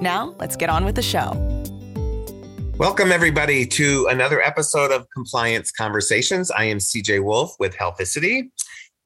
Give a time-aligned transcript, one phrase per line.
[0.00, 1.32] Now, let's get on with the show.
[2.78, 6.52] Welcome, everybody, to another episode of Compliance Conversations.
[6.52, 8.50] I am CJ Wolf with Healthicity.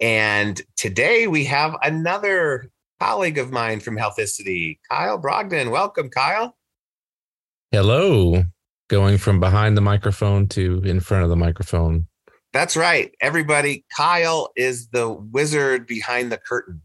[0.00, 5.70] And today we have another colleague of mine from Healthicity, Kyle Brogdon.
[5.70, 6.55] Welcome, Kyle.
[7.70, 8.45] Hello.
[8.91, 12.06] Going from behind the microphone to in front of the microphone.
[12.52, 13.14] That's right.
[13.22, 16.83] Everybody, Kyle is the wizard behind the curtain.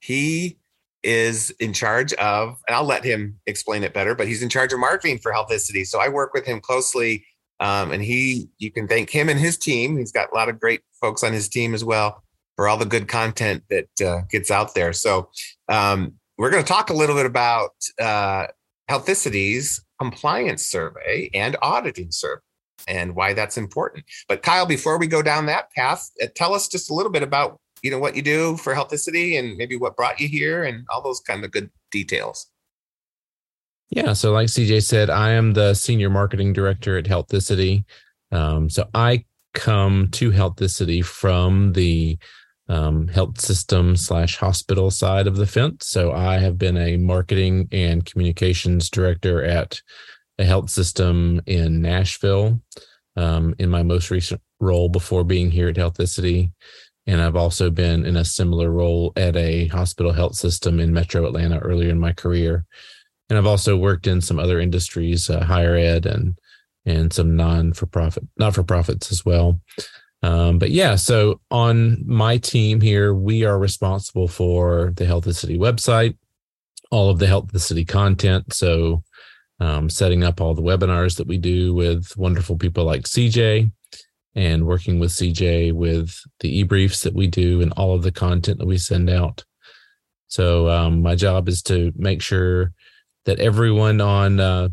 [0.00, 0.58] He
[1.06, 4.72] is in charge of, and I'll let him explain it better, but he's in charge
[4.72, 5.86] of marketing for Healthicity.
[5.86, 7.24] So I work with him closely.
[7.60, 9.96] Um, and he, you can thank him and his team.
[9.96, 12.22] He's got a lot of great folks on his team as well
[12.56, 14.92] for all the good content that uh, gets out there.
[14.92, 15.30] So
[15.68, 17.70] um, we're going to talk a little bit about
[18.00, 18.48] uh,
[18.90, 22.42] Healthicity's compliance survey and auditing survey
[22.88, 24.04] and why that's important.
[24.28, 27.22] But Kyle, before we go down that path, uh, tell us just a little bit
[27.22, 30.84] about you know what you do for Healthicity and maybe what brought you here and
[30.90, 32.46] all those kind of good details.
[33.90, 37.84] Yeah, so like CJ said, I am the senior marketing director at Healthicity.
[38.32, 42.18] Um, so I come to Healthicity from the
[42.68, 45.86] um, health system slash hospital side of the fence.
[45.86, 49.80] So I have been a marketing and communications director at
[50.38, 52.60] a health system in Nashville
[53.16, 56.52] um, in my most recent role before being here at Healthicity.
[57.06, 61.24] And I've also been in a similar role at a hospital health system in Metro
[61.26, 62.64] Atlanta earlier in my career.
[63.28, 66.38] And I've also worked in some other industries, uh, higher ed and
[66.84, 69.60] and some non for profit, not for profits as well.
[70.22, 76.16] Um, but yeah, so on my team here, we are responsible for the Healthicity website,
[76.90, 78.52] all of the Healthicity content.
[78.52, 79.02] So
[79.60, 83.70] um, setting up all the webinars that we do with wonderful people like CJ
[84.36, 88.58] and working with CJ with the e-briefs that we do and all of the content
[88.58, 89.44] that we send out.
[90.28, 92.72] So um, my job is to make sure
[93.24, 94.68] that everyone on uh,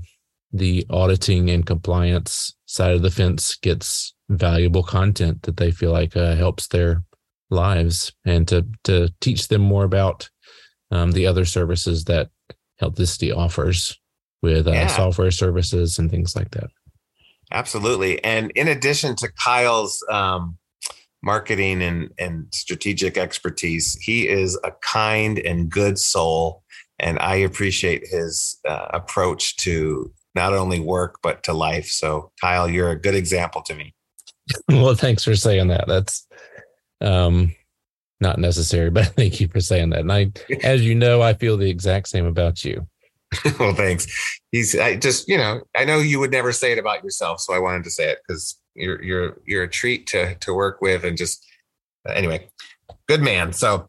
[0.51, 6.15] the auditing and compliance side of the fence gets valuable content that they feel like
[6.17, 7.03] uh, helps their
[7.49, 10.29] lives and to to teach them more about
[10.91, 12.29] um, the other services that
[12.81, 13.99] Healthicity offers
[14.41, 14.87] with uh, yeah.
[14.87, 16.69] software services and things like that.
[17.53, 18.23] Absolutely.
[18.23, 20.57] And in addition to Kyle's um,
[21.21, 26.63] marketing and, and strategic expertise, he is a kind and good soul.
[26.99, 31.87] And I appreciate his uh, approach to not only work, but to life.
[31.87, 33.93] So, Kyle, you're a good example to me.
[34.69, 35.85] well, thanks for saying that.
[35.87, 36.27] That's
[37.01, 37.53] um,
[38.19, 39.99] not necessary, but thank you for saying that.
[39.99, 40.31] And I,
[40.63, 42.87] as you know, I feel the exact same about you.
[43.59, 44.07] well, thanks.
[44.51, 47.53] He's I just, you know, I know you would never say it about yourself, so
[47.53, 51.03] I wanted to say it because you're you're you're a treat to to work with,
[51.03, 51.45] and just
[52.07, 52.47] uh, anyway,
[53.07, 53.53] good man.
[53.53, 53.87] So,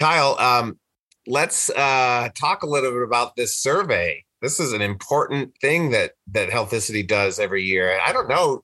[0.00, 0.78] Kyle, um,
[1.26, 4.24] let's uh, talk a little bit about this survey.
[4.42, 7.98] This is an important thing that that Healthicity does every year.
[8.04, 8.62] I don't know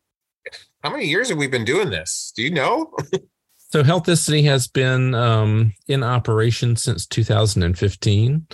[0.82, 2.32] how many years have we been doing this.
[2.36, 2.94] Do you know?
[3.70, 8.46] so, Healthicity has been um, in operation since 2015.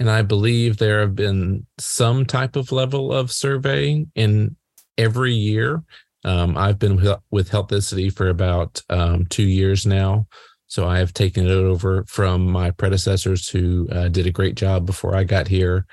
[0.00, 4.56] And I believe there have been some type of level of survey in
[4.96, 5.82] every year.
[6.24, 6.96] Um, I've been
[7.30, 10.26] with, Healthicity for about um, two years now.
[10.68, 14.86] So I have taken it over from my predecessors who uh, did a great job
[14.86, 15.84] before I got here.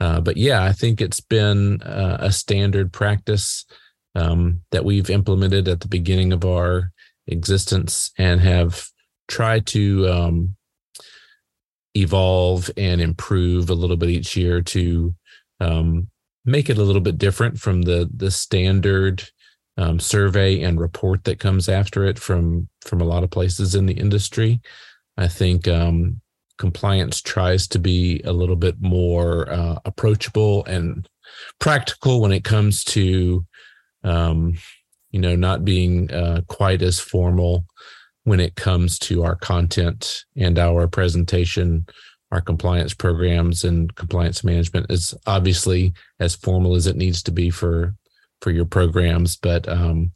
[0.00, 3.64] Uh, but yeah, I think it's been uh, a standard practice
[4.16, 6.90] um, that we've implemented at the beginning of our
[7.28, 8.88] existence and have
[9.28, 10.56] tried to um,
[11.94, 15.14] evolve and improve a little bit each year to
[15.60, 16.08] um,
[16.44, 19.28] make it a little bit different from the the standard
[19.76, 23.86] um, survey and report that comes after it from from a lot of places in
[23.86, 24.60] the industry.
[25.16, 26.20] I think um,
[26.58, 31.08] compliance tries to be a little bit more uh, approachable and
[31.58, 33.44] practical when it comes to
[34.04, 34.54] um,
[35.10, 37.66] you know not being uh, quite as formal
[38.24, 41.86] when it comes to our content and our presentation
[42.30, 47.50] our compliance programs and compliance management is obviously as formal as it needs to be
[47.50, 47.94] for
[48.40, 50.10] for your programs but um,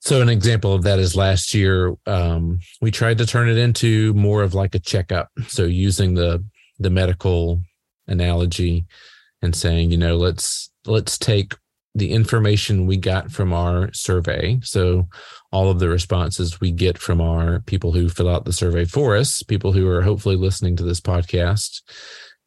[0.00, 4.14] so an example of that is last year um, we tried to turn it into
[4.14, 6.42] more of like a checkup so using the
[6.80, 7.60] the medical
[8.08, 8.86] analogy
[9.42, 11.54] and saying, you know, let's let's take
[11.94, 14.58] the information we got from our survey.
[14.62, 15.08] So
[15.52, 19.16] all of the responses we get from our people who fill out the survey for
[19.16, 21.82] us, people who are hopefully listening to this podcast.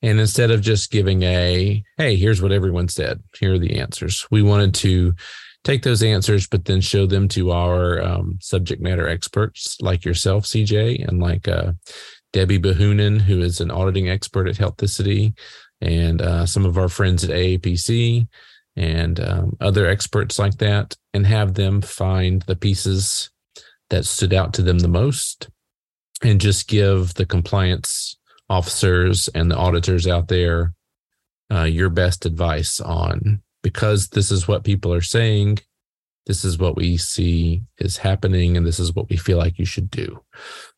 [0.02, 4.28] And instead of just giving a, hey, here's what everyone said, here are the answers,
[4.32, 5.14] we wanted to
[5.64, 10.44] take those answers, but then show them to our um, subject matter experts like yourself,
[10.46, 11.74] CJ, and like uh,
[12.34, 15.38] Debbie Bahunin, who is an auditing expert at Healthicity,
[15.80, 18.28] and uh, some of our friends at AAPC
[18.76, 23.30] and um, other experts like that, and have them find the pieces
[23.90, 25.50] that stood out to them the most
[26.24, 28.18] and just give the compliance
[28.50, 30.74] officers and the auditors out there
[31.52, 35.60] uh, your best advice on because this is what people are saying
[36.26, 39.66] this is what we see is happening and this is what we feel like you
[39.66, 40.22] should do.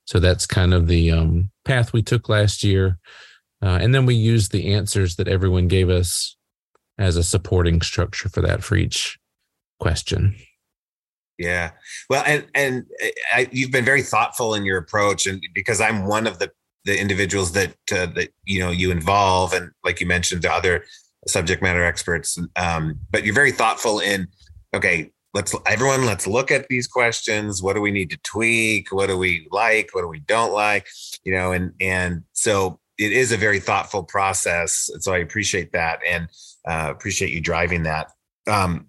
[0.06, 2.98] So that's kind of the um, path we took last year.
[3.62, 6.36] Uh, and then we used the answers that everyone gave us
[6.98, 9.20] as a supporting structure for that for each
[9.80, 10.36] question.
[11.38, 11.72] Yeah.
[12.10, 12.86] Well and and
[13.34, 16.50] I, you've been very thoughtful in your approach and because i'm one of the
[16.86, 20.86] the individuals that uh, that you know you involve and like you mentioned the other
[21.28, 24.28] subject matter experts um, but you're very thoughtful in
[24.74, 27.62] okay let's everyone let's look at these questions.
[27.62, 28.92] What do we need to tweak?
[28.92, 29.90] What do we like?
[29.92, 30.88] What do we don't like?
[31.24, 36.00] You know and and so it is a very thoughtful process so i appreciate that.
[36.10, 36.30] And
[36.68, 38.12] uh, appreciate you driving that
[38.48, 38.88] um,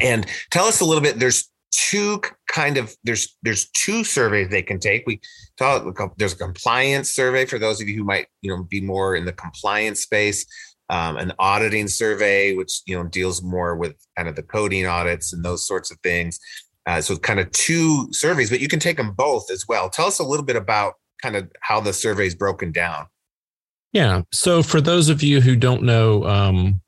[0.00, 4.62] and tell us a little bit there's two kind of there's there's two surveys they
[4.62, 5.18] can take we
[5.58, 9.16] talk there's a compliance survey for those of you who might you know be more
[9.16, 10.44] in the compliance space
[10.92, 15.32] um, an auditing survey, which you know deals more with kind of the coding audits
[15.32, 16.38] and those sorts of things.
[16.86, 19.88] Uh, so kind of two surveys, but you can take them both as well.
[19.88, 23.06] Tell us a little bit about kind of how the survey is broken down.
[23.92, 24.22] Yeah.
[24.32, 26.80] So for those of you who don't know um,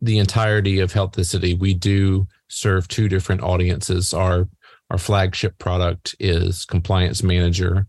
[0.00, 4.12] the entirety of Healthicity, we do serve two different audiences.
[4.12, 4.48] Our
[4.90, 7.88] our flagship product is Compliance Manager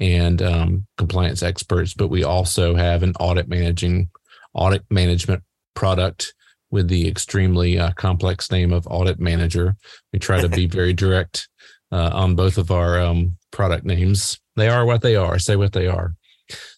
[0.00, 4.08] and um, compliance experts, but we also have an audit managing
[4.54, 5.42] audit management
[5.74, 6.32] product
[6.70, 9.76] with the extremely uh, complex name of Audit Manager.
[10.12, 11.48] We try to be very direct
[11.92, 14.38] uh, on both of our um, product names.
[14.56, 16.14] They are what they are, say what they are.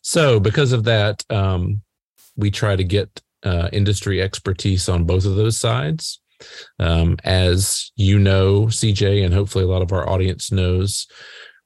[0.02, 1.82] So, because of that, um,
[2.36, 6.20] we try to get uh, industry expertise on both of those sides.
[6.78, 11.06] Um, as you know, CJ, and hopefully a lot of our audience knows,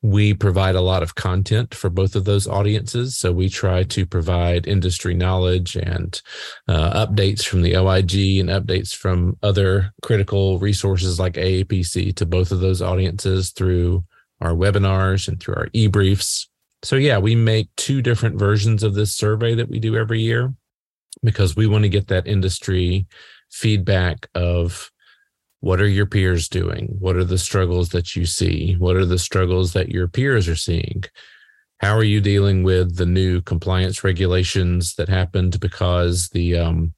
[0.04, 3.16] we provide a lot of content for both of those audiences.
[3.16, 6.20] So we try to provide industry knowledge and
[6.68, 12.52] uh, updates from the OIG and updates from other critical resources like AAPC to both
[12.52, 14.04] of those audiences through
[14.42, 16.50] our webinars and through our e-briefs.
[16.84, 20.54] So yeah, we make two different versions of this survey that we do every year
[21.22, 23.06] because we want to get that industry
[23.50, 24.90] feedback of
[25.60, 26.94] what are your peers doing?
[26.98, 28.74] What are the struggles that you see?
[28.74, 31.04] What are the struggles that your peers are seeing?
[31.78, 36.92] How are you dealing with the new compliance regulations that happened because the um,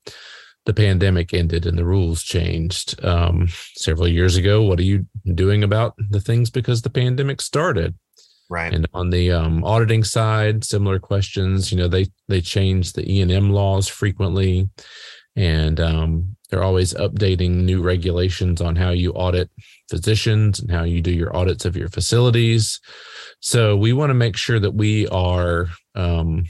[0.64, 3.46] the pandemic ended and the rules changed um,
[3.76, 4.64] several years ago?
[4.64, 7.94] What are you doing about the things because the pandemic started?
[8.48, 8.72] Right.
[8.72, 11.72] And on the um, auditing side, similar questions.
[11.72, 14.68] You know, they they change the E and M laws frequently,
[15.34, 19.50] and um, they're always updating new regulations on how you audit
[19.90, 22.80] physicians and how you do your audits of your facilities.
[23.40, 26.44] So we want to make sure that we are um,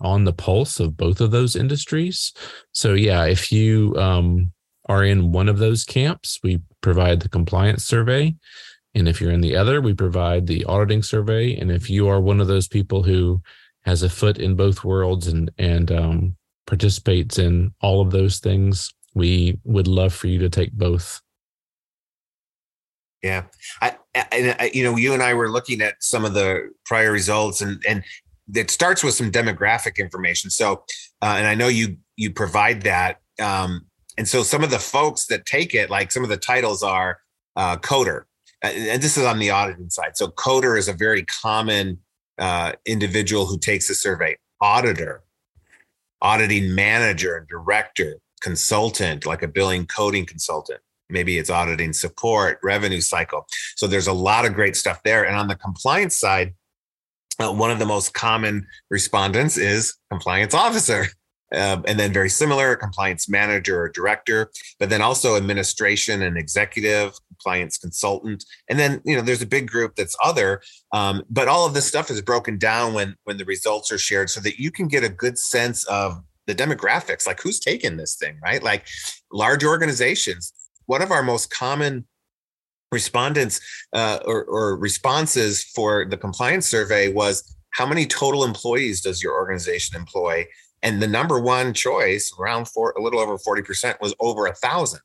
[0.00, 2.32] on the pulse of both of those industries.
[2.72, 4.52] So yeah, if you um,
[4.86, 8.34] are in one of those camps, we provide the compliance survey.
[8.98, 11.56] And if you're in the other, we provide the auditing survey.
[11.56, 13.40] And if you are one of those people who
[13.82, 16.36] has a foot in both worlds and and um,
[16.66, 21.20] participates in all of those things, we would love for you to take both.
[23.22, 23.44] Yeah,
[23.80, 23.96] I,
[24.30, 27.60] and I, you know, you and I were looking at some of the prior results,
[27.60, 28.04] and and
[28.54, 30.50] it starts with some demographic information.
[30.50, 30.84] So,
[31.22, 33.86] uh, and I know you you provide that, um,
[34.16, 37.18] and so some of the folks that take it, like some of the titles are
[37.56, 38.22] uh, coder,
[38.62, 40.16] and this is on the auditing side.
[40.16, 41.98] So, coder is a very common
[42.38, 44.36] uh, individual who takes a survey.
[44.60, 45.22] Auditor,
[46.20, 50.80] auditing manager, and director, consultant, like a billing coding consultant.
[51.10, 53.46] Maybe it's auditing support, revenue cycle.
[53.76, 55.24] So there's a lot of great stuff there.
[55.24, 56.54] And on the compliance side,
[57.40, 61.06] uh, one of the most common respondents is compliance officer.
[61.54, 67.14] Uh, and then very similar compliance manager or director, but then also administration and executive
[67.28, 68.44] compliance consultant.
[68.68, 70.60] And then, you know, there's a big group that's other,
[70.92, 74.28] um, but all of this stuff is broken down when, when the results are shared
[74.28, 78.16] so that you can get a good sense of the demographics, like who's taking this
[78.16, 78.62] thing, right?
[78.62, 78.86] Like
[79.32, 80.52] large organizations.
[80.86, 82.06] One of our most common
[82.90, 83.60] respondents
[83.92, 89.34] uh, or, or responses for the compliance survey was how many total employees does your
[89.34, 90.46] organization employ?
[90.82, 95.00] And the number one choice, around four, a little over 40%, was over a thousand.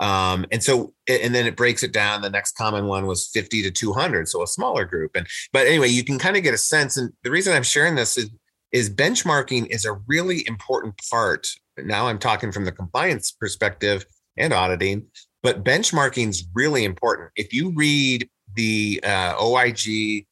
[0.00, 2.22] Um, and so, and then it breaks it down.
[2.22, 5.12] The next common one was 50 to 200, so a smaller group.
[5.14, 6.96] And but anyway, you can kind of get a sense.
[6.96, 8.30] And the reason I'm sharing this is
[8.72, 11.46] is benchmarking is a really important part.
[11.78, 14.04] Now I'm talking from the compliance perspective
[14.36, 15.06] and auditing,
[15.44, 17.30] but benchmarking is really important.
[17.36, 20.26] If you read the uh, OIG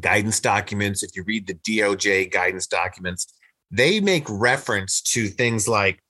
[0.00, 3.26] guidance documents, if you read the DOJ guidance documents,
[3.70, 6.02] they make reference to things like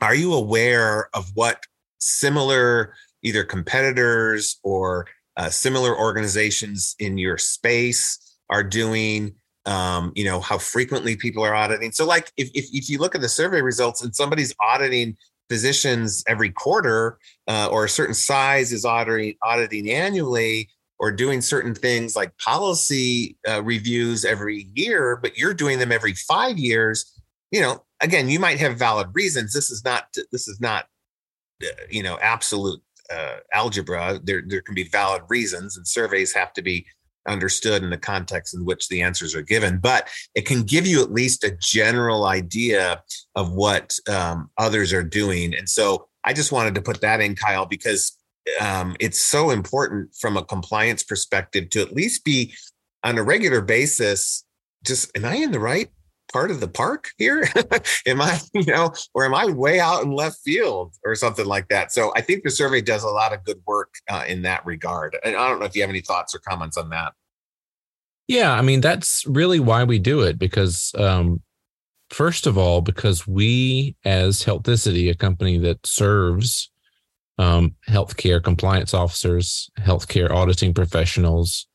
[0.00, 1.64] are you aware of what
[1.98, 5.06] similar either competitors or
[5.36, 8.18] uh, similar organizations in your space
[8.50, 9.34] are doing
[9.66, 11.90] um, you know how frequently people are auditing?
[11.92, 15.16] So like if, if, if you look at the survey results and somebody's auditing
[15.48, 17.18] physicians every quarter
[17.48, 20.68] uh, or a certain size is auditing auditing annually
[21.04, 26.14] or doing certain things like policy uh, reviews every year, but you're doing them every
[26.14, 27.20] five years,
[27.50, 29.52] you know, again, you might have valid reasons.
[29.52, 30.86] This is not, this is not,
[31.62, 32.80] uh, you know, absolute
[33.12, 34.18] uh, algebra.
[34.24, 36.86] There, there can be valid reasons, and surveys have to be
[37.28, 39.80] understood in the context in which the answers are given.
[39.80, 43.02] But it can give you at least a general idea
[43.34, 45.54] of what um, others are doing.
[45.54, 48.16] And so I just wanted to put that in, Kyle, because
[48.60, 52.54] um, it's so important from a compliance perspective to at least be
[53.02, 54.44] on a regular basis.
[54.84, 55.88] Just, am I in the right
[56.32, 57.48] part of the park here?
[58.06, 61.68] am I, you know, or am I way out in left field or something like
[61.68, 61.92] that?
[61.92, 65.16] So I think the survey does a lot of good work uh, in that regard.
[65.24, 67.12] And I don't know if you have any thoughts or comments on that.
[68.26, 71.42] Yeah, I mean that's really why we do it because um,
[72.10, 76.70] first of all, because we as Healthicity, a company that serves
[77.38, 81.66] um, healthcare compliance officers, healthcare auditing professionals,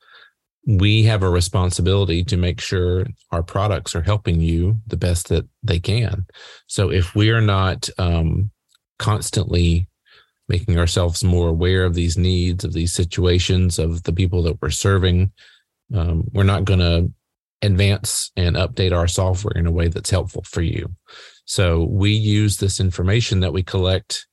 [0.66, 5.48] we have a responsibility to make sure our products are helping you the best that
[5.64, 6.26] they can.
[6.68, 8.52] So if we are not um,
[9.00, 9.88] constantly
[10.48, 14.70] making ourselves more aware of these needs, of these situations, of the people that we're
[14.70, 15.32] serving,
[15.94, 17.12] um, we're not going to
[17.62, 20.90] advance and update our software in a way that's helpful for you.
[21.46, 24.28] So we use this information that we collect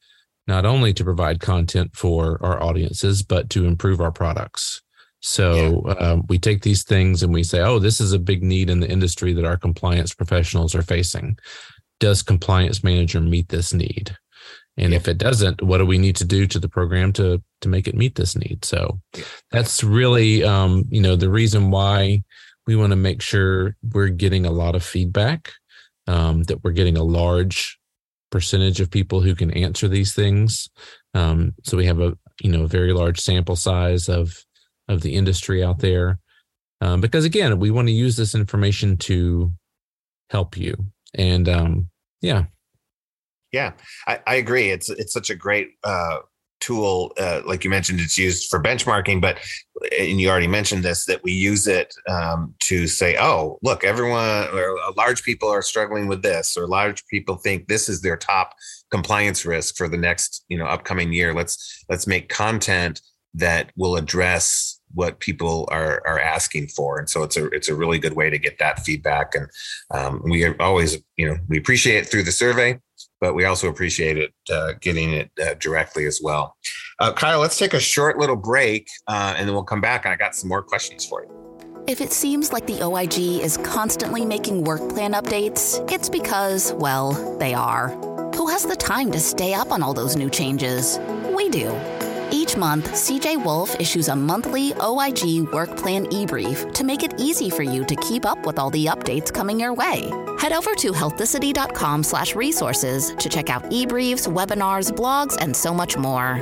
[0.47, 4.83] not only to provide content for our audiences, but to improve our products.
[5.21, 5.95] So yeah.
[5.95, 8.81] um, we take these things and we say, oh, this is a big need in
[8.81, 11.39] the industry that our compliance professionals are facing.
[11.99, 14.17] Does compliance manager meet this need?
[14.77, 14.97] And yeah.
[14.97, 17.89] if it doesn't, what do we need to do to the program to to make
[17.89, 18.65] it meet this need?
[18.65, 19.25] So yeah.
[19.51, 22.23] that's really um, you know the reason why
[22.67, 25.53] we want to make sure we're getting a lot of feedback,
[26.07, 27.79] um, that we're getting a large
[28.37, 30.69] percentage of people who can answer these things.
[31.15, 34.35] Um, so we have a you know very large sample size of
[34.89, 36.19] of the industry out there,
[36.83, 39.53] um, because again, we want to use this information to
[40.29, 40.75] help you.
[41.15, 41.89] And um,
[42.21, 42.45] yeah,
[43.53, 43.73] yeah,
[44.07, 44.69] I, I agree.
[44.69, 46.19] It's it's such a great uh,
[46.61, 49.39] tool, uh, like you mentioned, it's used for benchmarking, but
[49.99, 54.49] and you already mentioned this that we use it um, to say, oh, look, everyone
[54.55, 58.55] or large people are struggling with this, or large people think this is their top
[58.91, 61.35] compliance risk for the next you know upcoming year.
[61.35, 63.01] Let's let's make content
[63.35, 66.99] that will address what people are are asking for.
[66.99, 69.35] And so it's a it's a really good way to get that feedback.
[69.35, 69.49] And
[69.91, 72.81] um, we always you know we appreciate it through the survey
[73.21, 76.57] but we also appreciate it uh, getting it uh, directly as well.
[76.99, 80.07] Uh, Kyle, let's take a short little break uh, and then we'll come back.
[80.07, 81.37] I got some more questions for you.
[81.87, 87.13] If it seems like the OIG is constantly making work plan updates, it's because, well,
[87.39, 87.91] they are.
[88.35, 90.99] Who has the time to stay up on all those new changes?
[91.35, 91.71] We do.
[92.31, 97.51] Each month, CJ Wolf issues a monthly OIG work plan e-brief to make it easy
[97.51, 100.11] for you to keep up with all the updates coming your way.
[100.39, 105.97] Head over to healthicity.com slash resources to check out e-briefs, webinars, blogs, and so much
[105.97, 106.39] more.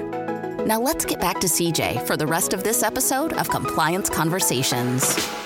[0.67, 5.44] Now let's get back to CJ for the rest of this episode of Compliance Conversations.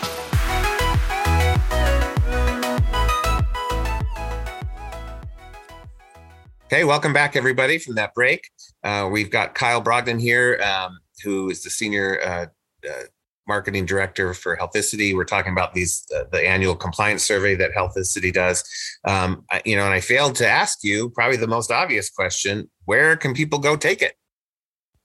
[6.71, 8.51] Okay, welcome back, everybody, from that break.
[8.85, 12.47] Uh, we've got Kyle Brogdon here, um, who is the senior uh,
[12.87, 13.05] uh,
[13.47, 15.15] marketing director for Healthicity.
[15.15, 18.63] We're talking about these uh, the annual compliance survey that Healthicity does.
[19.07, 22.69] Um, I, you know, and I failed to ask you probably the most obvious question:
[22.85, 24.13] Where can people go take it?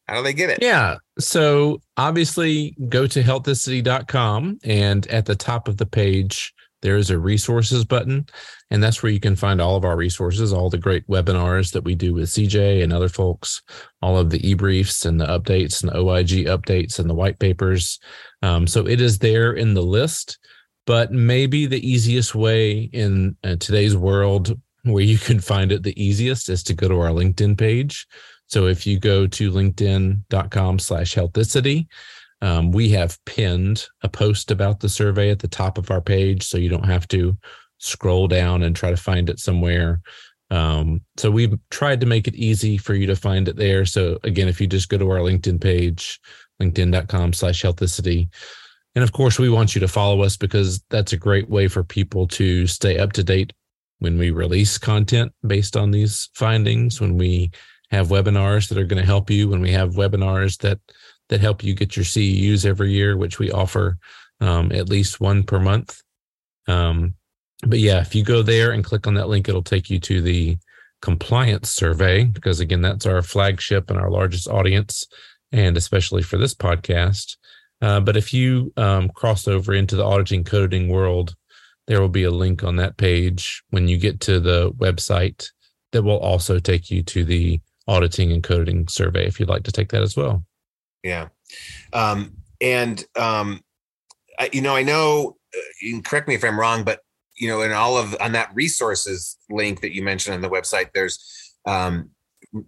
[0.09, 0.59] How do they get it?
[0.61, 0.97] Yeah.
[1.17, 6.53] So obviously, go to healthicity.com, and at the top of the page,
[6.83, 8.25] there is a resources button,
[8.69, 11.85] and that's where you can find all of our resources, all the great webinars that
[11.85, 13.61] we do with CJ and other folks,
[14.01, 17.99] all of the e-briefs and the updates and the OIG updates and the white papers.
[18.41, 20.37] Um, so it is there in the list,
[20.85, 26.03] but maybe the easiest way in uh, today's world where you can find it the
[26.03, 28.05] easiest is to go to our LinkedIn page.
[28.47, 31.87] So if you go to linkedin.com slash healthicity,
[32.43, 36.43] um, we have pinned a post about the survey at the top of our page,
[36.43, 37.37] so you don't have to
[37.77, 40.01] scroll down and try to find it somewhere.
[40.51, 43.85] Um, so we've tried to make it easy for you to find it there.
[43.85, 46.19] So again, if you just go to our LinkedIn page,
[46.61, 48.27] linkedin.com slash healthicity,
[48.93, 51.81] and of course, we want you to follow us because that's a great way for
[51.81, 53.53] people to stay up to date
[53.99, 57.51] when we release content based on these findings, when we
[57.89, 60.79] have webinars that are going to help you, when we have webinars that
[61.29, 63.97] that help you get your CEUs every year, which we offer
[64.39, 66.01] um, at least one per month.
[66.67, 67.15] Um,
[67.65, 70.21] but yeah, if you go there and click on that link, it'll take you to
[70.21, 70.57] the
[71.01, 75.05] compliance survey because again, that's our flagship and our largest audience,
[75.51, 77.37] and especially for this podcast.
[77.81, 81.35] Uh, but if you um, cross over into the auditing coding world,
[81.87, 85.47] there will be a link on that page when you get to the website
[85.91, 89.71] that will also take you to the auditing and coding survey if you'd like to
[89.71, 90.45] take that as well.
[91.03, 91.27] Yeah.
[91.91, 93.61] Um, and, um,
[94.39, 97.01] I, you know, I know, uh, correct me if I'm wrong, but,
[97.35, 100.89] you know, in all of, on that resources link that you mentioned on the website,
[100.93, 102.09] there's, um,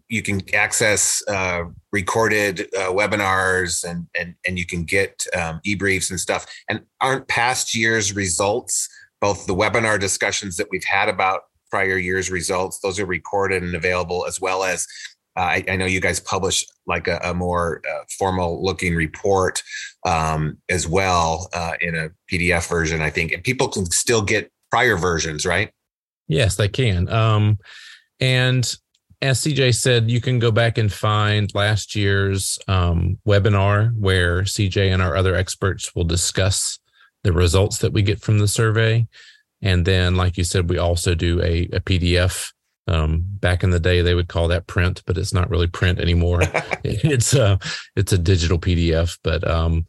[0.09, 6.09] you can access uh, recorded uh, webinars and, and and you can get um, e-briefs
[6.09, 6.47] and stuff.
[6.67, 8.89] And aren't past years results,
[9.21, 13.75] both the webinar discussions that we've had about prior years results, those are recorded and
[13.75, 14.87] available, as well as
[15.35, 19.61] I, I, know you guys publish like a, a more uh, formal looking report
[20.05, 24.51] um, as well uh, in a PDF version, I think, and people can still get
[24.71, 25.71] prior versions, right?
[26.27, 27.09] Yes, they can.
[27.09, 27.57] Um,
[28.19, 28.75] and
[29.21, 34.93] as CJ said, you can go back and find last year's um, webinar where CJ
[34.93, 36.79] and our other experts will discuss
[37.23, 39.07] the results that we get from the survey.
[39.61, 42.51] And then, like you said, we also do a, a PDF
[42.87, 45.99] um, back in the day, they would call that print, but it's not really print
[45.99, 46.41] anymore.
[46.83, 47.59] it's a
[47.95, 49.17] it's a digital PDF.
[49.23, 49.87] But um,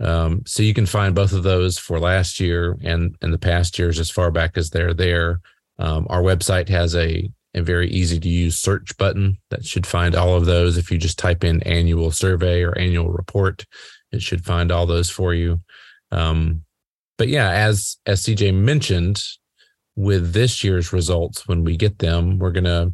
[0.00, 3.78] um, so you can find both of those for last year and and the past
[3.78, 5.40] years as far back as they're there.
[5.78, 10.14] Um, our website has a a very easy to use search button that should find
[10.14, 10.76] all of those.
[10.76, 13.64] If you just type in annual survey or annual report,
[14.12, 15.60] it should find all those for you.
[16.10, 16.62] Um,
[17.18, 19.22] but yeah, as as CJ mentioned,
[19.98, 22.92] with this year's results, when we get them, we're going to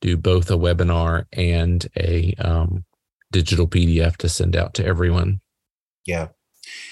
[0.00, 2.82] do both a webinar and a um,
[3.30, 5.40] digital PDF to send out to everyone.
[6.06, 6.28] Yeah.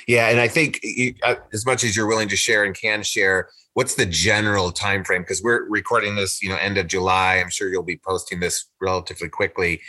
[0.06, 0.28] Yeah.
[0.28, 3.48] And I think you, uh, as much as you're willing to share and can share,
[3.72, 5.22] what's the general time frame?
[5.22, 7.36] Because we're recording this, you know, end of July.
[7.36, 9.80] I'm sure you'll be posting this relatively quickly.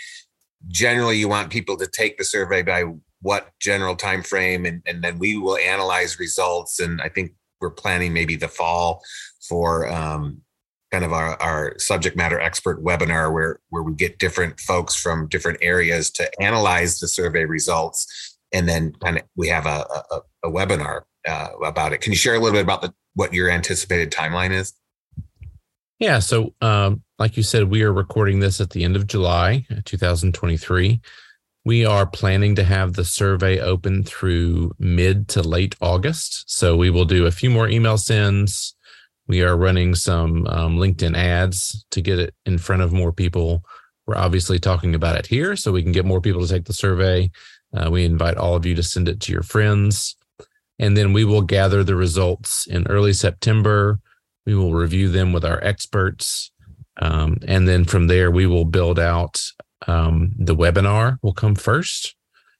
[0.69, 2.85] Generally, you want people to take the survey by
[3.21, 7.71] what general time frame and, and then we will analyze results and i think we're
[7.71, 9.01] planning maybe the fall
[9.47, 10.41] for um,
[10.91, 15.27] kind of our, our subject matter expert webinar where where we get different folks from
[15.27, 20.21] different areas to analyze the survey results and then kind of we have a, a,
[20.45, 23.49] a webinar uh, about it can you share a little bit about the what your
[23.49, 24.73] anticipated timeline is
[25.99, 29.65] yeah so um, like you said we are recording this at the end of july
[29.86, 31.01] 2023
[31.65, 36.43] we are planning to have the survey open through mid to late August.
[36.47, 38.74] So we will do a few more email sends.
[39.27, 43.63] We are running some um, LinkedIn ads to get it in front of more people.
[44.05, 46.73] We're obviously talking about it here so we can get more people to take the
[46.73, 47.31] survey.
[47.75, 50.15] Uh, we invite all of you to send it to your friends.
[50.77, 53.99] And then we will gather the results in early September.
[54.45, 56.51] We will review them with our experts.
[57.01, 59.41] Um, and then from there, we will build out
[59.88, 62.15] um, the webinar will come first.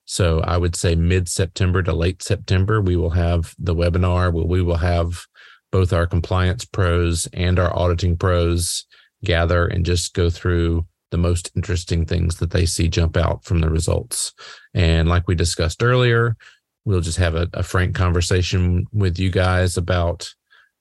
[0.06, 4.62] So I would say mid September to late September, we will have the webinar we
[4.62, 5.26] will have
[5.72, 8.86] both our compliance pros and our auditing pros
[9.24, 13.60] gather and just go through the most interesting things that they see jump out from
[13.60, 14.34] the results.
[14.74, 16.36] And like we discussed earlier,
[16.86, 20.30] we'll just have a, a frank conversation with you guys about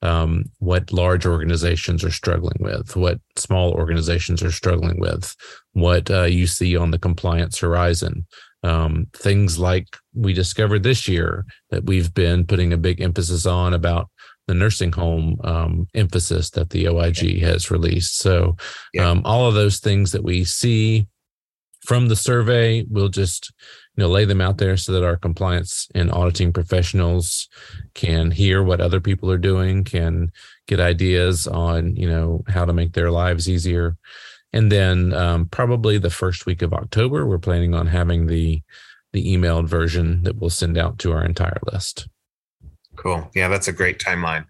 [0.03, 5.35] um, what large organizations are struggling with, what small organizations are struggling with,
[5.73, 8.27] what uh, you see on the compliance horizon.
[8.63, 13.75] Um, things like we discovered this year that we've been putting a big emphasis on
[13.75, 14.09] about
[14.47, 18.19] the nursing home um, emphasis that the OIG has released.
[18.19, 18.57] So,
[18.93, 19.09] yeah.
[19.09, 21.07] Um, all of those things that we see
[21.85, 23.53] from the survey, we'll just
[23.97, 27.49] you know lay them out there so that our compliance and auditing professionals
[27.95, 30.33] can hear what other people are doing can
[30.67, 33.97] get ideas on you know how to make their lives easier
[34.53, 38.61] and then um, probably the first week of october we're planning on having the
[39.13, 42.09] the emailed version that we'll send out to our entire list
[42.97, 44.45] cool yeah that's a great timeline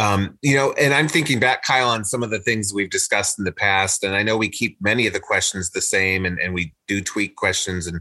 [0.00, 3.38] um, you know, and I'm thinking back, Kyle, on some of the things we've discussed
[3.38, 6.38] in the past, and I know we keep many of the questions the same, and,
[6.38, 7.86] and we do tweak questions.
[7.86, 8.00] And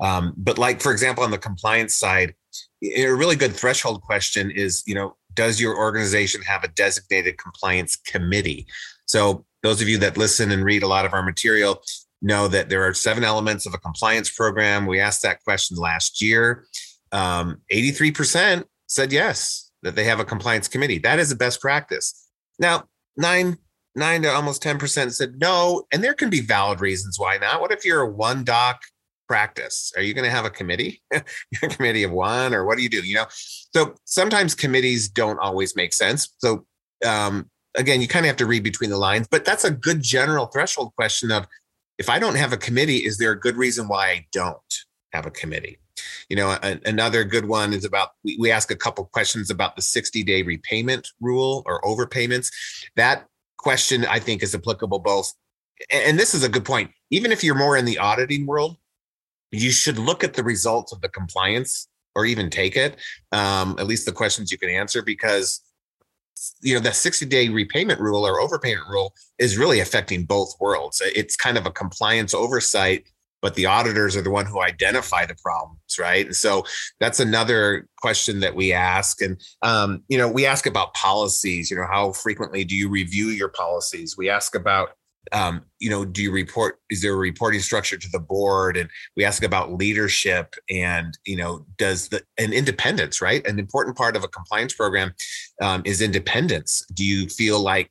[0.00, 2.34] um, but like for example, on the compliance side,
[2.94, 7.96] a really good threshold question is, you know, does your organization have a designated compliance
[7.96, 8.66] committee?
[9.06, 11.82] So those of you that listen and read a lot of our material
[12.20, 14.86] know that there are seven elements of a compliance program.
[14.86, 16.66] We asked that question last year.
[17.10, 20.98] Um, 83% said yes that they have a compliance committee.
[20.98, 22.28] That is a best practice.
[22.58, 22.84] Now,
[23.16, 23.58] nine,
[23.94, 25.84] nine to almost 10% said no.
[25.92, 27.60] And there can be valid reasons why not.
[27.60, 28.82] What if you're a one doc
[29.28, 29.92] practice?
[29.96, 31.02] Are you going to have a committee?
[31.14, 31.22] a
[31.68, 33.04] committee of one, or what do you do?
[33.04, 36.34] You know, so sometimes committees don't always make sense.
[36.38, 36.66] So
[37.06, 40.02] um, again, you kind of have to read between the lines, but that's a good
[40.02, 41.46] general threshold question of
[41.98, 44.74] if I don't have a committee, is there a good reason why I don't
[45.12, 45.78] have a committee?
[46.28, 49.76] You know, a, another good one is about we, we ask a couple questions about
[49.76, 52.50] the 60 day repayment rule or overpayments.
[52.96, 55.32] That question I think is applicable both.
[55.90, 56.90] And this is a good point.
[57.10, 58.76] Even if you're more in the auditing world,
[59.50, 62.96] you should look at the results of the compliance or even take it.
[63.32, 65.60] Um, at least the questions you can answer because
[66.60, 71.02] you know the 60 day repayment rule or overpayment rule is really affecting both worlds
[71.04, 73.08] it's kind of a compliance oversight
[73.40, 76.26] but the auditors are the one who identify the problems right?
[76.26, 76.64] And so
[77.00, 79.22] that's another question that we ask.
[79.22, 81.70] And um, you know we ask about policies.
[81.70, 84.16] You know how frequently do you review your policies?
[84.16, 84.90] We ask about
[85.32, 88.76] um, you know do you report is there a reporting structure to the board?
[88.76, 93.46] And we ask about leadership and you know does the and independence right?
[93.46, 95.12] An important part of a compliance program
[95.62, 96.84] um, is independence.
[96.92, 97.90] Do you feel like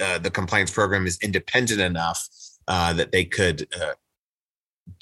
[0.00, 2.28] uh, the compliance program is independent enough
[2.68, 3.94] uh, that they could uh,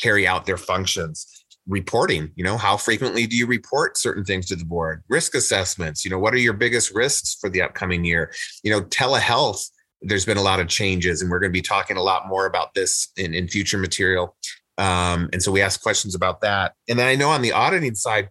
[0.01, 1.45] carry out their functions.
[1.69, 5.03] Reporting you know how frequently do you report certain things to the board?
[5.09, 8.33] Risk assessments you know what are your biggest risks for the upcoming year?
[8.63, 9.69] You know telehealth
[10.03, 12.47] there's been a lot of changes and we're going to be talking a lot more
[12.47, 14.37] about this in, in future material.
[14.79, 16.75] Um, and so we ask questions about that.
[16.89, 18.29] And then i know on the auditing side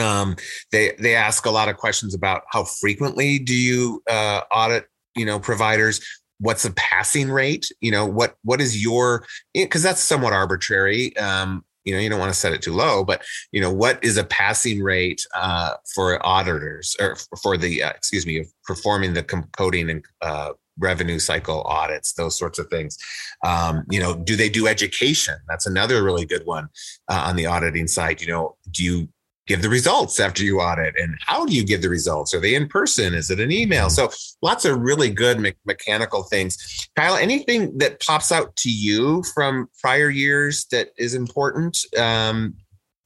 [0.00, 0.36] um,
[0.72, 5.24] they they ask a lot of questions about how frequently do you uh, audit you
[5.24, 6.00] know providers
[6.40, 7.70] what's the passing rate?
[7.80, 9.24] You know what what is your
[9.54, 13.04] because that's somewhat arbitrary um you know you don't want to set it too low
[13.04, 13.22] but
[13.52, 18.26] you know what is a passing rate uh, for auditors or for the uh, excuse
[18.26, 22.98] me performing the coding and uh, revenue cycle audits those sorts of things.
[23.44, 25.36] Um, you know do they do education?
[25.48, 26.68] That's another really good one
[27.08, 28.20] uh, on the auditing side.
[28.20, 29.08] You know do you
[29.46, 32.32] give the results after you audit and how do you give the results?
[32.34, 33.14] Are they in person?
[33.14, 33.88] Is it an email?
[33.88, 34.10] Mm-hmm.
[34.12, 36.88] so lots of really good me- mechanical things.
[36.96, 42.54] Kyle anything that pops out to you from prior years that is important um,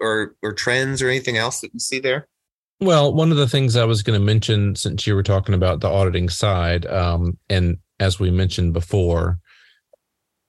[0.01, 2.29] or or trends or anything else that you see there?
[2.81, 5.81] Well one of the things i was going to mention since you were talking about
[5.81, 9.39] the auditing side um, and as we mentioned before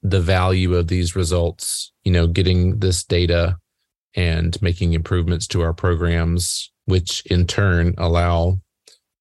[0.01, 3.57] the value of these results you know getting this data
[4.15, 8.59] and making improvements to our programs, which in turn allow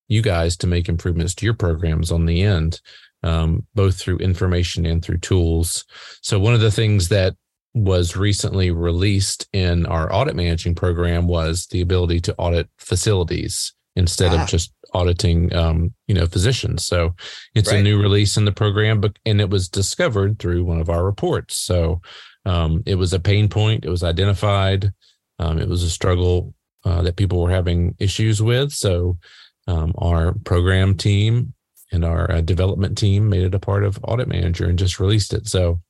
[0.08, 2.80] you guys to make improvements to your programs on the end,
[3.22, 5.84] um, both through information and through tools.
[6.22, 7.34] So, one of the things that
[7.74, 14.32] was recently released in our audit managing program was the ability to audit facilities instead
[14.32, 14.42] ah.
[14.42, 17.14] of just auditing um, you know physicians so
[17.54, 17.80] it's right.
[17.80, 21.04] a new release in the program but and it was discovered through one of our
[21.04, 22.00] reports so
[22.46, 23.84] um, it was a pain point.
[23.84, 24.92] It was identified.
[25.38, 26.54] Um, it was a struggle
[26.84, 28.72] uh, that people were having issues with.
[28.72, 29.18] So
[29.66, 31.54] um, our program team
[31.90, 35.32] and our uh, development team made it a part of Audit Manager and just released
[35.32, 35.46] it.
[35.46, 35.80] So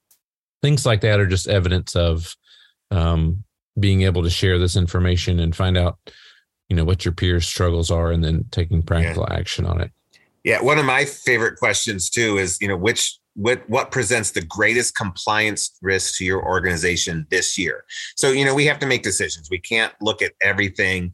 [0.63, 2.35] things like that are just evidence of
[2.91, 3.45] um,
[3.79, 5.99] being able to share this information and find out,
[6.75, 9.37] you know, what your peers' struggles are, and then taking practical yeah.
[9.37, 9.93] action on it.
[10.43, 14.43] Yeah, one of my favorite questions too is, you know, which what what presents the
[14.43, 17.85] greatest compliance risk to your organization this year?
[18.17, 19.49] So you know we have to make decisions.
[19.53, 21.13] We can't look at everything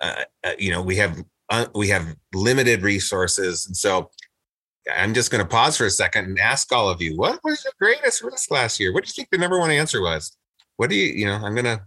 [0.00, 3.66] uh, uh, you know we have uh, we have limited resources.
[3.66, 4.10] And so
[4.96, 7.62] i'm just going to pause for a second and ask all of you what was
[7.62, 8.94] your greatest risk last year?
[8.94, 10.36] What do you think the number one answer was?
[10.78, 11.82] What do you you know i'm going to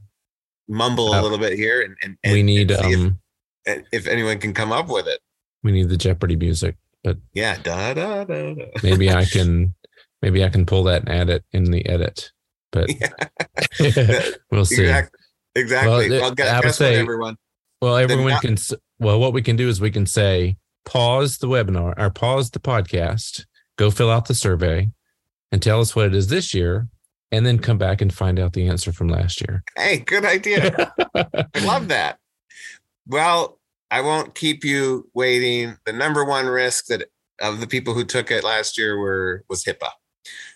[0.67, 3.19] mumble a little bit here and, and, and we need um,
[3.65, 5.19] if, if anyone can come up with it
[5.63, 6.75] we need the jeopardy music
[7.05, 8.65] but yeah, da, da, da, da.
[8.81, 9.75] maybe I can
[10.23, 12.31] maybe I can pull that and add it in the edit.
[12.71, 13.11] But yeah.
[14.51, 14.81] we'll see.
[14.81, 15.19] Exactly.
[15.55, 16.09] exactly.
[16.09, 17.37] Well, well guess, guess say, what, everyone?
[17.79, 18.57] Well, everyone not- can.
[18.97, 22.59] Well, what we can do is we can say pause the webinar or pause the
[22.59, 23.45] podcast,
[23.77, 24.89] go fill out the survey,
[25.51, 26.87] and tell us what it is this year,
[27.35, 29.63] and then come back and find out the answer from last year.
[29.75, 30.93] Hey, good idea.
[31.13, 32.17] I love that.
[33.07, 33.59] Well,
[33.91, 35.77] I won't keep you waiting.
[35.85, 37.09] The number one risk that
[37.41, 39.89] of the people who took it last year were was HIPAA.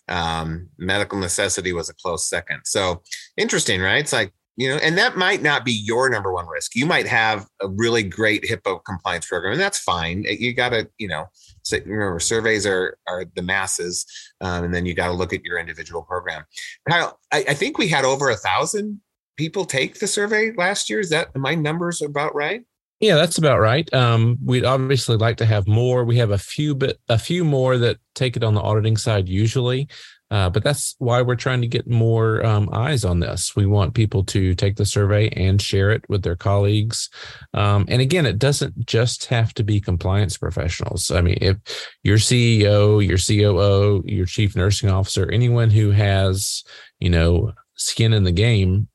[0.07, 2.61] Um, medical necessity was a close second.
[2.65, 3.03] So
[3.37, 3.99] interesting, right?
[3.99, 6.75] It's like you know, and that might not be your number one risk.
[6.75, 10.25] You might have a really great HIPAA compliance program, and that's fine.
[10.27, 11.27] You got to, you know,
[11.71, 14.05] remember surveys are are the masses,
[14.41, 16.43] um, and then you got to look at your individual program.
[16.89, 18.99] Now, I, I think we had over a thousand
[19.37, 20.99] people take the survey last year.
[20.99, 22.65] Is that my numbers about right?
[22.99, 23.91] Yeah, that's about right.
[23.93, 26.03] Um, we'd obviously like to have more.
[26.03, 29.29] We have a few bit a few more that take it on the auditing side
[29.29, 29.87] usually.
[30.31, 33.55] Uh, but that's why we're trying to get more um, eyes on this.
[33.55, 37.09] We want people to take the survey and share it with their colleagues.
[37.53, 41.09] Um, and again, it doesn't just have to be compliance professionals.
[41.09, 41.57] I mean, if
[42.03, 46.63] your CEO, your COO, your chief nursing officer, anyone who has,
[46.99, 48.87] you know, skin in the game,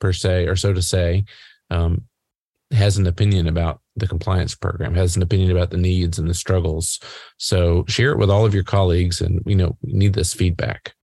[0.00, 1.24] per se, or so to say,
[1.70, 2.02] um,
[2.72, 6.34] has an opinion about the compliance program, has an opinion about the needs and the
[6.34, 6.98] struggles.
[7.38, 10.94] So share it with all of your colleagues and you know, we need this feedback.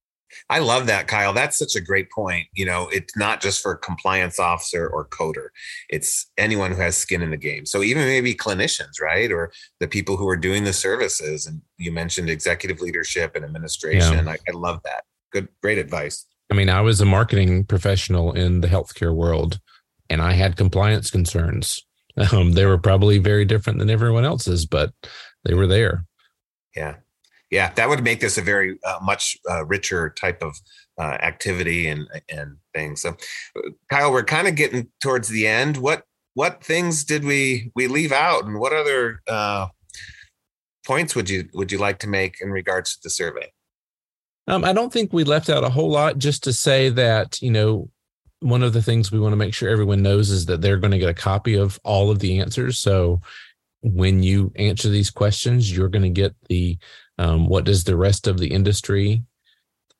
[0.49, 1.33] I love that, Kyle.
[1.33, 2.47] That's such a great point.
[2.53, 5.49] You know, it's not just for compliance officer or coder.
[5.89, 7.65] It's anyone who has skin in the game.
[7.65, 9.31] So even maybe clinicians, right?
[9.31, 11.45] Or the people who are doing the services.
[11.45, 14.25] And you mentioned executive leadership and administration.
[14.25, 14.31] Yeah.
[14.31, 15.03] I, I love that.
[15.31, 16.25] Good, great advice.
[16.51, 19.59] I mean, I was a marketing professional in the healthcare world
[20.09, 21.85] and I had compliance concerns.
[22.31, 24.91] Um, they were probably very different than everyone else's, but
[25.45, 26.05] they were there.
[26.75, 26.95] Yeah.
[27.49, 27.71] Yeah.
[27.73, 30.55] That would make this a very uh, much uh, richer type of
[30.99, 33.01] uh, activity and, and things.
[33.01, 33.15] So
[33.89, 35.77] Kyle, we're kind of getting towards the end.
[35.77, 39.67] What, what things did we, we leave out and what other uh,
[40.85, 43.51] points would you, would you like to make in regards to the survey?
[44.47, 47.51] Um, I don't think we left out a whole lot just to say that, you
[47.51, 47.89] know,
[48.41, 50.91] one of the things we want to make sure everyone knows is that they're going
[50.91, 52.79] to get a copy of all of the answers.
[52.79, 53.21] So
[53.81, 56.77] when you answer these questions, you're going to get the
[57.17, 59.23] um, what does the rest of the industry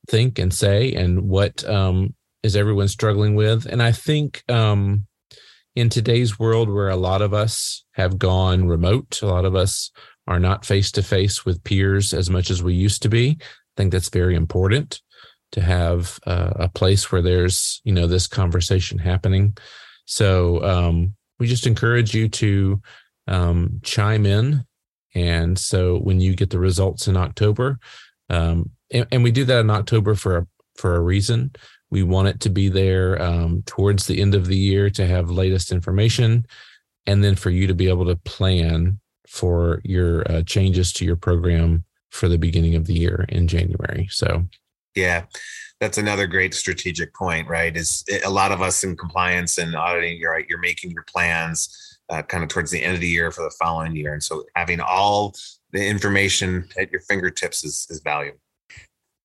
[0.08, 3.66] think and say, and what um, is everyone struggling with.
[3.66, 5.06] And I think um,
[5.76, 9.92] in today's world, where a lot of us have gone remote, a lot of us
[10.28, 13.38] are not face to face with peers as much as we used to be.
[13.42, 15.02] I think that's very important
[15.52, 19.58] to have uh, a place where there's you know this conversation happening.
[20.06, 22.82] So um, we just encourage you to
[23.28, 24.66] um, chime in.
[25.16, 27.80] And so when you get the results in october
[28.30, 31.52] um, and, and, we do that in october for a, for a reason.
[31.92, 35.32] We want it to be there um, towards the end of the year to have
[35.32, 36.46] latest information
[37.08, 41.16] and then for you to be able to plan for your uh, changes to your
[41.16, 44.08] program for the beginning of the year in january.
[44.12, 44.46] So
[45.00, 45.26] yeah,
[45.80, 47.76] that's another great strategic point, right?
[47.76, 51.98] Is a lot of us in compliance and auditing, you're right, you're making your plans
[52.10, 54.14] uh, kind of towards the end of the year for the following year.
[54.14, 55.34] And so having all
[55.72, 58.40] the information at your fingertips is, is valuable.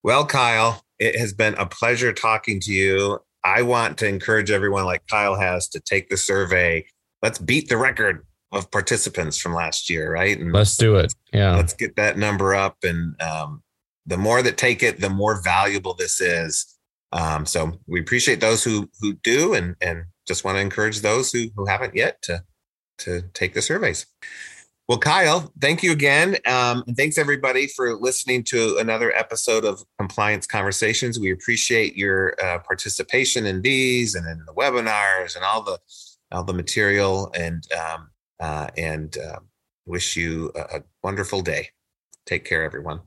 [0.03, 3.19] Well, Kyle, it has been a pleasure talking to you.
[3.43, 6.85] I want to encourage everyone, like Kyle has, to take the survey.
[7.21, 10.39] Let's beat the record of participants from last year, right?
[10.39, 11.13] And let's do it.
[11.33, 11.55] Yeah.
[11.55, 13.61] Let's get that number up and um,
[14.05, 16.77] the more that take it, the more valuable this is.
[17.11, 21.31] Um, so we appreciate those who who do, and and just want to encourage those
[21.31, 22.43] who who haven't yet to
[22.99, 24.05] to take the surveys.
[24.87, 26.37] Well, Kyle, thank you again.
[26.45, 31.19] Um, and thanks everybody for listening to another episode of Compliance Conversations.
[31.19, 35.79] We appreciate your uh, participation in these and in the webinars and all the
[36.31, 39.39] all the material and um, uh, and uh,
[39.87, 41.69] wish you a, a wonderful day.
[42.27, 43.01] Take care, everyone.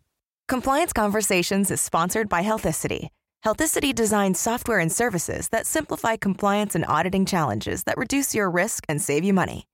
[0.48, 3.08] Compliance Conversations is sponsored by Healthicity.
[3.44, 8.86] Healthicity designs software and services that simplify compliance and auditing challenges that reduce your risk
[8.88, 9.66] and save you money.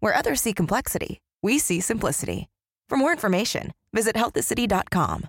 [0.00, 2.50] Where others see complexity, we see simplicity.
[2.90, 5.24] For more information, visit healthicity.com.